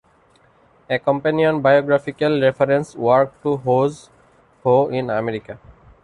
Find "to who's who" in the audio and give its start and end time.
3.43-4.89